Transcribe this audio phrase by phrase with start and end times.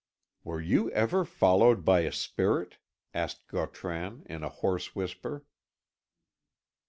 [0.43, 2.79] "Were you ever followed by a spirit?"
[3.13, 5.45] asked Gautran, in a hoarse whisper.